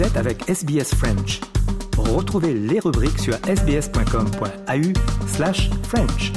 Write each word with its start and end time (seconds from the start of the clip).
Vous 0.00 0.06
êtes 0.06 0.16
avec 0.16 0.48
SBS 0.48 0.94
French. 0.94 1.42
Retrouvez 1.98 2.54
les 2.54 2.80
rubriques 2.80 3.18
sur 3.18 3.34
sbs.com.au 3.34 5.26
slash 5.26 5.68
French. 5.82 6.32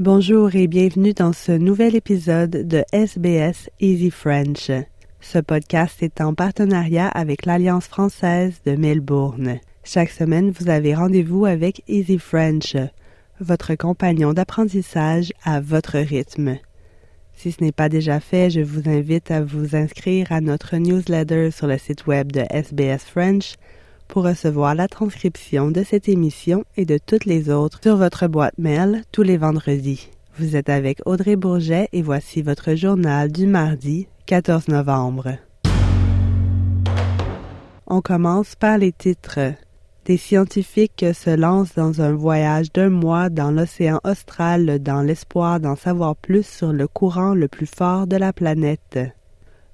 Bonjour 0.00 0.52
et 0.56 0.66
bienvenue 0.66 1.12
dans 1.12 1.32
ce 1.32 1.52
nouvel 1.52 1.94
épisode 1.94 2.66
de 2.66 2.82
SBS 2.92 3.70
Easy 3.78 4.10
French. 4.10 4.72
Ce 5.20 5.38
podcast 5.38 6.02
est 6.02 6.20
en 6.20 6.34
partenariat 6.34 7.06
avec 7.06 7.46
l'Alliance 7.46 7.86
française 7.86 8.54
de 8.66 8.74
Melbourne. 8.74 9.60
Chaque 9.84 10.10
semaine, 10.10 10.50
vous 10.50 10.68
avez 10.68 10.92
rendez-vous 10.92 11.46
avec 11.46 11.84
Easy 11.86 12.18
French, 12.18 12.74
votre 13.40 13.74
compagnon 13.74 14.32
d'apprentissage 14.32 15.32
à 15.44 15.60
votre 15.60 15.98
rythme. 15.98 16.58
Si 17.34 17.52
ce 17.52 17.64
n'est 17.64 17.72
pas 17.72 17.88
déjà 17.88 18.20
fait, 18.20 18.50
je 18.50 18.60
vous 18.60 18.88
invite 18.88 19.30
à 19.30 19.40
vous 19.42 19.74
inscrire 19.74 20.30
à 20.30 20.40
notre 20.40 20.76
newsletter 20.76 21.50
sur 21.50 21.66
le 21.66 21.78
site 21.78 22.06
web 22.06 22.30
de 22.32 22.42
SBS 22.50 23.04
French 23.04 23.54
pour 24.08 24.24
recevoir 24.24 24.74
la 24.74 24.88
transcription 24.88 25.70
de 25.70 25.82
cette 25.82 26.08
émission 26.08 26.64
et 26.76 26.84
de 26.84 26.98
toutes 26.98 27.24
les 27.24 27.48
autres 27.48 27.80
sur 27.82 27.96
votre 27.96 28.26
boîte 28.26 28.58
mail 28.58 29.02
tous 29.12 29.22
les 29.22 29.36
vendredis. 29.36 30.10
Vous 30.38 30.56
êtes 30.56 30.68
avec 30.68 31.00
Audrey 31.06 31.36
Bourget 31.36 31.88
et 31.92 32.02
voici 32.02 32.42
votre 32.42 32.74
journal 32.74 33.30
du 33.32 33.46
mardi 33.46 34.08
14 34.26 34.68
novembre. 34.68 35.36
On 37.86 38.00
commence 38.00 38.54
par 38.54 38.78
les 38.78 38.92
titres. 38.92 39.54
Des 40.06 40.16
scientifiques 40.16 41.04
se 41.12 41.30
lancent 41.30 41.74
dans 41.74 42.00
un 42.00 42.12
voyage 42.12 42.72
d'un 42.72 42.88
mois 42.88 43.28
dans 43.28 43.50
l'océan 43.50 44.00
austral 44.02 44.78
dans 44.82 45.02
l'espoir 45.02 45.60
d'en 45.60 45.76
savoir 45.76 46.16
plus 46.16 46.46
sur 46.46 46.72
le 46.72 46.88
courant 46.88 47.34
le 47.34 47.48
plus 47.48 47.66
fort 47.66 48.06
de 48.06 48.16
la 48.16 48.32
planète. 48.32 48.98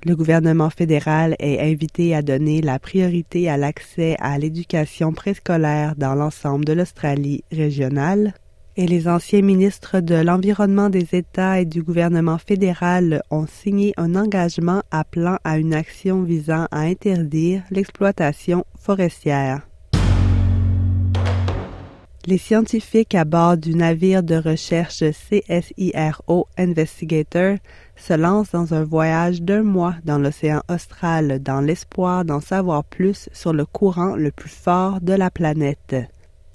Le 0.04 0.16
gouvernement 0.16 0.68
fédéral 0.68 1.36
est 1.38 1.60
invité 1.60 2.14
à 2.14 2.22
donner 2.22 2.60
la 2.60 2.78
priorité 2.78 3.48
à 3.48 3.56
l'accès 3.56 4.16
à 4.18 4.36
l'éducation 4.38 5.12
préscolaire 5.12 5.94
dans 5.96 6.14
l'ensemble 6.14 6.64
de 6.64 6.72
l'Australie 6.72 7.44
régionale, 7.52 8.34
et 8.76 8.86
les 8.86 9.08
anciens 9.08 9.42
ministres 9.42 10.00
de 10.00 10.16
l'Environnement 10.16 10.90
des 10.90 11.08
États 11.14 11.60
et 11.60 11.64
du 11.64 11.82
gouvernement 11.82 12.38
fédéral 12.38 13.22
ont 13.30 13.46
signé 13.46 13.94
un 13.96 14.16
engagement 14.16 14.82
appelant 14.90 15.38
à 15.44 15.56
une 15.56 15.72
action 15.72 16.24
visant 16.24 16.66
à 16.70 16.80
interdire 16.80 17.62
l'exploitation 17.70 18.64
forestière. 18.78 19.66
Les 22.28 22.38
scientifiques 22.38 23.14
à 23.14 23.24
bord 23.24 23.56
du 23.56 23.76
navire 23.76 24.24
de 24.24 24.34
recherche 24.34 25.04
CSIRO 25.04 26.48
Investigator 26.58 27.58
se 27.94 28.14
lancent 28.14 28.50
dans 28.50 28.74
un 28.74 28.82
voyage 28.82 29.42
d'un 29.42 29.62
mois 29.62 29.94
dans 30.04 30.18
l'océan 30.18 30.60
austral 30.68 31.40
dans 31.40 31.60
l'espoir 31.60 32.24
d'en 32.24 32.40
savoir 32.40 32.82
plus 32.82 33.28
sur 33.32 33.52
le 33.52 33.64
courant 33.64 34.16
le 34.16 34.32
plus 34.32 34.50
fort 34.50 35.00
de 35.00 35.12
la 35.12 35.30
planète. 35.30 35.94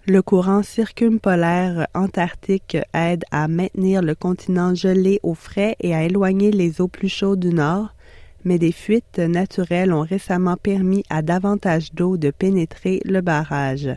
Le 0.08 0.22
courant 0.22 0.62
circumpolaire 0.62 1.88
antarctique 1.94 2.76
aide 2.94 3.24
à 3.32 3.48
maintenir 3.48 4.02
le 4.02 4.14
continent 4.14 4.76
gelé 4.76 5.22
au 5.24 5.36
frais 5.36 5.78
et 5.80 5.96
à 5.96 6.04
éloigner 6.04 6.52
les 6.52 6.82
eaux 6.82 6.90
plus 6.90 7.08
chaudes 7.08 7.40
du 7.40 7.54
nord, 7.54 7.96
mais 8.44 8.60
des 8.60 8.74
fuites 8.74 9.20
naturelles 9.20 9.94
ont 9.94 10.02
récemment 10.02 10.58
permis 10.58 11.06
à 11.10 11.22
davantage 11.22 11.94
d'eau 11.94 12.18
de 12.18 12.30
pénétrer 12.30 13.00
le 13.06 13.22
barrage. 13.22 13.90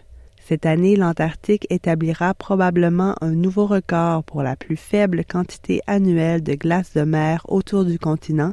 Cette 0.47 0.67
année, 0.67 0.95
l'Antarctique 0.95 1.67
établira 1.70 2.34
probablement 2.34 3.14
un 3.23 3.31
nouveau 3.31 3.64
record 3.67 4.23
pour 4.25 4.42
la 4.42 4.56
plus 4.56 4.77
faible 4.77 5.25
quantité 5.25 5.81
annuelle 5.87 6.42
de 6.42 6.53
glace 6.53 6.92
de 6.92 7.00
mer 7.00 7.47
autour 7.48 7.87
du 7.87 7.99
continent, 7.99 8.53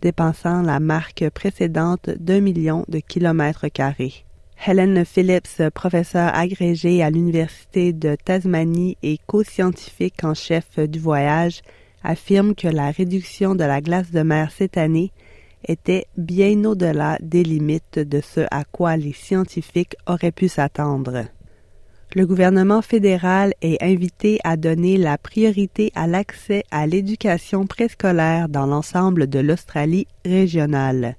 dépensant 0.00 0.62
la 0.62 0.80
marque 0.80 1.28
précédente 1.28 2.08
d'un 2.08 2.40
million 2.40 2.86
de 2.88 3.00
kilomètres 3.00 3.68
carrés. 3.68 4.24
Helen 4.66 5.04
Phillips, 5.04 5.68
professeure 5.74 6.34
agrégée 6.34 7.02
à 7.02 7.10
l'Université 7.10 7.92
de 7.92 8.16
Tasmanie 8.16 8.96
et 9.02 9.18
co-scientifique 9.26 10.24
en 10.24 10.32
chef 10.32 10.78
du 10.78 10.98
voyage, 10.98 11.60
affirme 12.02 12.54
que 12.54 12.68
la 12.68 12.90
réduction 12.90 13.54
de 13.54 13.64
la 13.64 13.82
glace 13.82 14.12
de 14.12 14.22
mer 14.22 14.50
cette 14.50 14.78
année 14.78 15.12
était 15.64 16.06
bien 16.16 16.64
au-delà 16.64 17.18
des 17.20 17.42
limites 17.42 17.98
de 17.98 18.20
ce 18.20 18.40
à 18.50 18.64
quoi 18.64 18.96
les 18.96 19.12
scientifiques 19.12 19.96
auraient 20.06 20.32
pu 20.32 20.48
s'attendre. 20.48 21.24
Le 22.14 22.26
gouvernement 22.26 22.80
fédéral 22.80 23.52
est 23.60 23.82
invité 23.82 24.38
à 24.42 24.56
donner 24.56 24.96
la 24.96 25.18
priorité 25.18 25.92
à 25.94 26.06
l'accès 26.06 26.64
à 26.70 26.86
l'éducation 26.86 27.66
préscolaire 27.66 28.48
dans 28.48 28.64
l'ensemble 28.64 29.26
de 29.26 29.40
l'Australie 29.40 30.06
régionale. 30.24 31.16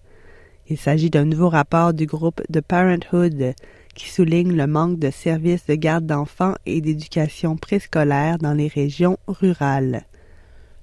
Il 0.68 0.78
s'agit 0.78 1.12
d'un 1.12 1.26
nouveau 1.26 1.50
rapport 1.50 1.94
du 1.94 2.08
groupe 2.08 2.42
de 2.50 2.60
Parenthood 2.60 3.54
qui 3.94 4.10
souligne 4.10 4.56
le 4.56 4.66
manque 4.66 4.98
de 4.98 5.12
services 5.12 5.66
de 5.68 5.76
garde 5.76 6.08
d'enfants 6.08 6.56
et 6.66 6.82
d'éducation 6.82 7.56
préscolaire 7.56 8.38
dans 8.40 8.54
les 8.54 8.68
régions 8.68 9.18
rurales. 9.28 10.06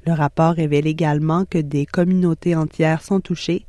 Le 0.06 0.12
rapport 0.12 0.54
révèle 0.54 0.86
également 0.86 1.44
que 1.44 1.58
des 1.58 1.84
communautés 1.84 2.54
entières 2.54 3.02
sont 3.02 3.20
touchées, 3.20 3.66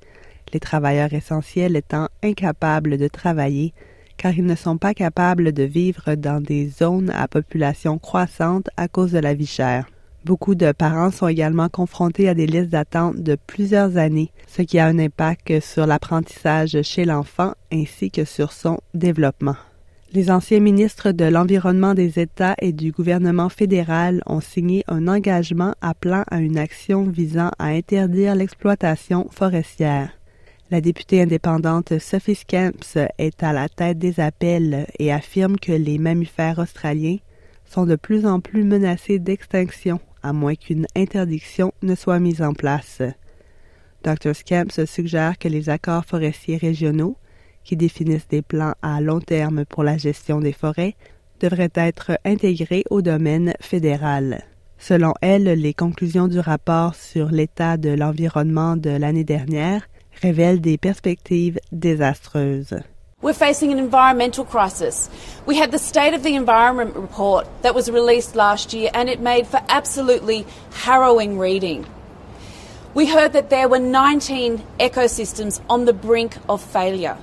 les 0.54 0.60
travailleurs 0.60 1.14
essentiels 1.14 1.76
étant 1.76 2.08
incapables 2.24 2.98
de 2.98 3.08
travailler 3.08 3.74
car 4.18 4.38
ils 4.38 4.46
ne 4.46 4.56
sont 4.56 4.78
pas 4.78 4.94
capables 4.94 5.52
de 5.52 5.64
vivre 5.64 6.16
dans 6.16 6.42
des 6.42 6.68
zones 6.68 7.12
à 7.12 7.28
population 7.28 8.00
croissante 8.00 8.68
à 8.76 8.88
cause 8.88 9.12
de 9.12 9.20
la 9.20 9.34
vie 9.34 9.46
chère. 9.46 9.88
Beaucoup 10.26 10.56
de 10.56 10.72
parents 10.72 11.12
sont 11.12 11.28
également 11.28 11.70
confrontés 11.70 12.28
à 12.28 12.34
des 12.34 12.48
listes 12.48 12.70
d'attente 12.70 13.18
de 13.18 13.38
plusieurs 13.48 13.98
années, 13.98 14.32
ce 14.48 14.64
qui 14.64 14.80
a 14.80 14.88
un 14.88 15.00
impact 15.00 15.60
sur 15.62 15.86
l'apprentissage 15.86 16.82
chez 16.82 17.06
l'enfant 17.06 17.54
ainsi 17.72 18.12
que 18.12 18.26
sur 18.26 18.52
son 18.52 18.80
développement. 18.94 19.56
Les 20.14 20.32
anciens 20.32 20.62
ministres 20.62 21.12
de 21.12 21.26
l'Environnement 21.26 21.94
des 21.94 22.18
États 22.18 22.56
et 22.62 22.72
du 22.72 22.94
gouvernement 22.94 23.50
fédéral 23.50 24.22
ont 24.26 24.40
signé 24.40 24.86
un 24.88 25.10
engagement 25.10 25.76
appelant 25.82 26.24
à 26.32 26.40
une 26.40 26.58
action 26.58 27.04
visant 27.04 27.52
à 27.60 27.66
interdire 27.68 28.34
l'exploitation 28.34 29.28
forestière. 29.30 30.12
La 30.72 30.80
députée 30.80 31.22
indépendante 31.22 32.00
Sophie 32.00 32.36
Scamps 32.36 32.98
est 33.18 33.44
à 33.44 33.52
la 33.52 33.68
tête 33.68 34.00
des 34.00 34.22
appels 34.22 34.88
et 34.98 35.12
affirme 35.12 35.58
que 35.58 35.74
les 35.74 35.98
mammifères 35.98 36.60
australiens 36.60 37.18
sont 37.66 37.86
de 37.86 37.98
plus 37.98 38.26
en 38.26 38.40
plus 38.40 38.64
menacés 38.64 39.20
d'extinction 39.20 40.00
à 40.24 40.32
moins 40.32 40.56
qu'une 40.56 40.88
interdiction 40.96 41.74
ne 41.82 41.96
soit 41.96 42.20
mise 42.20 42.42
en 42.42 42.54
place. 42.54 43.02
Dr. 44.04 44.34
Scamps 44.34 44.86
suggère 44.86 45.38
que 45.38 45.50
les 45.50 45.68
accords 45.70 46.06
forestiers 46.06 46.58
régionaux 46.58 47.18
qui 47.68 47.76
définissent 47.76 48.30
des 48.30 48.42
plans 48.42 48.74
à 48.82 49.02
long 49.02 49.20
terme 49.20 49.66
pour 49.66 49.84
la 49.84 49.98
gestion 49.98 50.40
des 50.40 50.54
forêts 50.54 50.96
devraient 51.42 51.74
être 51.76 52.18
intégrés 52.24 52.86
au 52.90 53.02
domaine 53.02 53.54
fédéral. 53.60 54.46
Selon 54.80 55.14
elle, 55.22 55.44
les 55.44 55.74
conclusions 55.74 56.30
du 56.30 56.40
rapport 56.40 56.96
sur 56.96 57.30
l'état 57.30 57.76
de 57.78 57.90
l'environnement 57.90 58.78
de 58.78 58.92
l'année 58.92 59.26
dernière 59.26 59.82
révèlent 60.22 60.62
des 60.62 60.78
perspectives 60.78 61.60
désastreuses. 61.72 62.80
We're 63.22 63.34
facing 63.34 63.74
an 63.74 63.80
environmental 63.80 64.46
crisis. 64.46 65.10
We 65.48 65.60
had 65.60 65.72
the 65.72 65.80
State 65.80 66.14
of 66.14 66.22
the 66.22 66.36
Environment 66.36 66.96
report 66.96 67.48
that 67.64 67.74
was 67.74 67.90
released 67.90 68.36
last 68.36 68.74
year, 68.74 68.92
and 68.94 69.10
it 69.10 69.20
made 69.20 69.48
for 69.48 69.60
absolutely 69.68 70.46
harrowing 70.86 71.40
reading. 71.40 71.86
We 72.94 73.08
heard 73.08 73.34
that 73.34 73.50
there 73.50 73.68
were 73.68 73.80
19 73.80 74.64
ecosystems 74.80 75.60
on 75.68 75.86
the 75.86 75.94
brink 75.94 76.38
of 76.48 76.62
failure. 76.62 77.18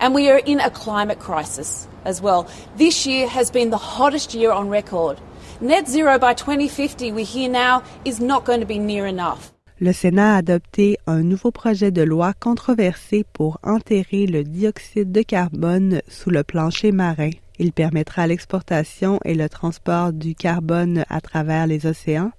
And 0.00 0.14
we 0.14 0.30
are 0.30 0.38
in 0.38 0.60
a 0.60 0.70
climate 0.70 1.18
crisis 1.18 1.88
as 2.04 2.22
well. 2.22 2.46
This 2.76 3.06
year 3.06 3.26
has 3.28 3.50
been 3.50 3.70
the 3.70 3.76
hottest 3.76 4.32
year 4.32 4.52
on 4.52 4.68
record. 4.68 5.18
Net 5.60 5.88
zero 5.88 6.18
by 6.18 6.34
2050, 6.34 7.10
we 7.12 7.24
hear 7.24 7.50
now, 7.50 7.82
is 8.04 8.20
not 8.20 8.44
going 8.44 8.60
to 8.60 8.66
be 8.66 8.78
near 8.78 9.06
enough. 9.06 9.52
Le 9.80 9.92
Sénat 9.92 10.34
a 10.34 10.36
adopté 10.38 10.98
un 11.06 11.22
nouveau 11.22 11.52
projet 11.52 11.92
de 11.92 12.02
loi 12.02 12.32
controversé 12.32 13.24
pour 13.32 13.58
enterrer 13.62 14.26
le 14.26 14.42
dioxyde 14.42 15.12
de 15.12 15.22
carbone 15.22 16.00
sous 16.08 16.30
le 16.30 16.42
plancher 16.42 16.90
marin. 16.90 17.30
Il 17.58 17.72
permettra 17.72 18.26
l'exportation 18.26 19.18
et 19.24 19.34
le 19.34 19.48
transport 19.48 20.12
du 20.12 20.34
carbone 20.34 21.04
à 21.08 21.20
travers 21.20 21.66
les 21.66 21.86
océans 21.86 22.30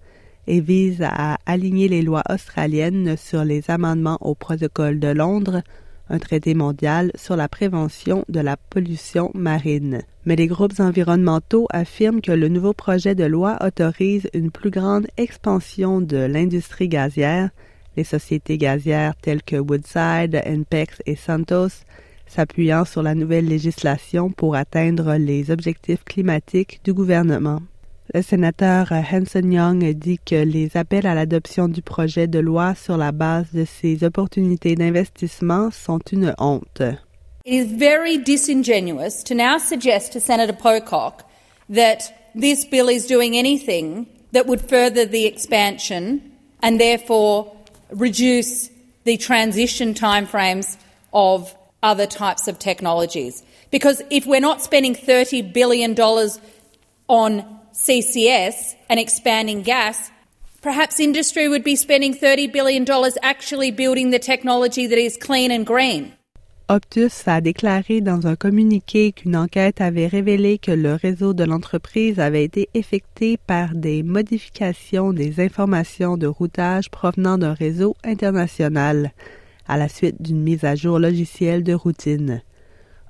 et 0.48 0.62
vise 0.62 1.02
à 1.02 1.38
aligner 1.46 1.88
les 1.88 2.02
lois 2.02 2.24
australiennes 2.30 3.16
sur 3.18 3.44
les 3.44 3.70
amendements 3.70 4.18
au 4.22 4.36
protocole 4.36 5.00
de 5.00 5.10
Londres 5.10 5.62
un 6.10 6.20
traité 6.20 6.54
mondial 6.54 7.12
sur 7.16 7.36
la 7.36 7.48
prévention 7.48 8.26
de 8.30 8.40
la 8.40 8.58
pollution 8.58 9.32
marine. 9.34 10.02
Mais 10.26 10.36
les 10.36 10.48
groupes 10.48 10.80
environnementaux 10.80 11.68
affirment 11.72 12.22
que 12.22 12.32
le 12.32 12.50
nouveau 12.50 12.74
projet 12.74 13.16
de 13.16 13.24
loi 13.24 13.58
autorise 13.66 14.30
une 14.34 14.52
plus 14.52 14.72
grande 14.72 15.08
expansion 15.18 16.02
de 16.02 16.18
l'industrie 16.18 16.90
gazière. 16.90 17.50
Les 17.98 18.04
sociétés 18.04 18.58
gazières 18.58 19.16
telles 19.16 19.44
que 19.44 19.56
Woodside, 19.56 20.42
Inpex 20.46 21.02
et 21.06 21.16
Santos 21.16 21.84
s'appuyant 22.28 22.86
sur 22.86 23.02
la 23.02 23.16
nouvelle 23.16 23.48
législation 23.48 24.30
pour 24.30 24.56
atteindre 24.56 25.16
les 25.16 25.52
objectifs 25.52 26.04
climatiques 26.04 26.80
du 26.84 26.94
gouvernement. 26.94 27.62
Le 28.12 28.24
sénateur 28.24 28.92
Hanson 28.92 29.52
Young 29.52 29.94
dit 29.94 30.18
que 30.26 30.36
les 30.36 30.76
appels 30.76 31.06
à 31.06 31.14
l'adoption 31.14 31.68
du 31.68 31.84
projet 31.84 32.26
de 32.26 32.40
loi 32.40 32.74
sur 32.74 32.98
la 32.98 33.12
base 33.12 33.52
de 33.54 33.66
ces 33.66 34.04
opportunités 34.04 34.74
d'investissement 34.74 35.70
sont 35.70 36.00
une 36.12 36.34
honte. 36.40 36.82
It 37.46 37.54
is 37.54 37.78
very 37.78 38.18
disingenuous 38.18 39.24
to 39.26 39.36
now 39.36 39.60
suggest 39.60 40.14
to 40.14 40.20
Senator 40.20 40.54
Pocock 40.54 41.24
that 41.70 42.12
this 42.34 42.66
bill 42.66 42.90
is 42.90 43.06
doing 43.06 43.36
anything 43.36 44.08
that 44.32 44.48
would 44.48 44.62
further 44.62 45.06
the 45.06 45.28
expansion 45.28 46.20
and 46.64 46.80
therefore 46.80 47.52
reduce 47.92 48.72
the 49.04 49.18
transition 49.18 49.94
timeframes 49.94 50.78
of 51.14 51.56
other 51.84 52.08
types 52.08 52.48
of 52.48 52.58
technologies. 52.58 53.44
Because 53.70 54.02
if 54.10 54.26
we're 54.26 54.42
not 54.42 54.64
spending 54.64 54.96
$30 54.96 55.54
billion 55.54 55.96
on 57.08 57.59
CCS 57.74 58.76
and 58.90 59.00
expanding 59.00 59.62
gas, 59.62 60.12
perhaps 60.62 61.00
industry 61.00 61.48
would 61.48 61.64
be 61.64 61.76
spending 61.76 62.14
$30 62.14 62.52
billion 62.52 62.86
actually 63.22 63.72
building 63.72 64.12
the 64.12 64.20
technology 64.20 64.88
that 64.88 64.98
is 64.98 65.18
clean 65.18 65.52
and 65.52 65.66
green. 65.66 66.14
Optus 66.68 67.28
a 67.28 67.42
déclaré 67.42 68.00
dans 68.00 68.28
un 68.28 68.36
communiqué 68.36 69.12
qu'une 69.12 69.36
enquête 69.36 69.82
avait 69.82 70.06
révélé 70.06 70.60
que 70.60 70.72
le 70.72 70.94
réseau 70.94 71.34
de 71.34 71.44
l'entreprise 71.44 72.20
avait 72.20 72.44
été 72.44 72.70
effecté 72.76 73.38
par 73.38 73.74
des 73.74 74.04
modifications 74.04 75.12
des 75.12 75.44
informations 75.44 76.16
de 76.16 76.28
routage 76.28 76.92
provenant 76.92 77.40
d'un 77.40 77.54
réseau 77.54 77.96
international 78.04 79.14
à 79.68 79.78
la 79.78 79.90
suite 79.90 80.22
d'une 80.22 80.44
mise 80.44 80.64
à 80.64 80.76
jour 80.76 81.00
logicielle 81.00 81.64
de 81.64 81.74
routine. 81.74 82.44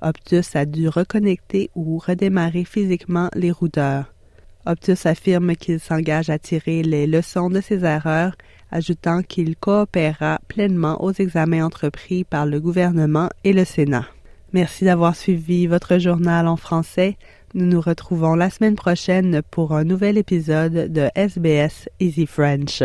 Optus 0.00 0.56
a 0.56 0.64
dû 0.64 0.88
reconnecter 0.88 1.68
ou 1.74 1.98
redémarrer 1.98 2.64
physiquement 2.64 3.28
les 3.34 3.50
routeurs. 3.50 4.14
Optus 4.70 5.04
affirme 5.04 5.56
qu'il 5.56 5.80
s'engage 5.80 6.30
à 6.30 6.38
tirer 6.38 6.82
les 6.82 7.06
leçons 7.06 7.50
de 7.50 7.60
ses 7.60 7.84
erreurs 7.84 8.36
ajoutant 8.70 9.22
qu'il 9.22 9.56
coopérera 9.56 10.38
pleinement 10.46 11.02
aux 11.02 11.12
examens 11.12 11.64
entrepris 11.64 12.22
par 12.22 12.46
le 12.46 12.60
gouvernement 12.60 13.28
et 13.42 13.52
le 13.52 13.64
Sénat. 13.64 14.06
Merci 14.52 14.84
d'avoir 14.84 15.16
suivi 15.16 15.66
votre 15.66 15.98
journal 15.98 16.46
en 16.46 16.56
français. 16.56 17.16
Nous 17.54 17.66
nous 17.66 17.80
retrouvons 17.80 18.34
la 18.34 18.48
semaine 18.48 18.76
prochaine 18.76 19.42
pour 19.50 19.74
un 19.74 19.82
nouvel 19.82 20.16
épisode 20.18 20.92
de 20.92 21.08
SBS 21.16 21.88
Easy 21.98 22.26
French. 22.26 22.82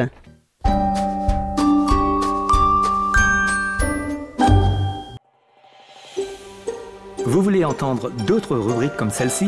Vous 7.25 7.41
voulez 7.41 7.65
entendre 7.65 8.11
d'autres 8.25 8.55
rubriques 8.55 8.95
comme 8.95 9.09
celle-ci? 9.09 9.47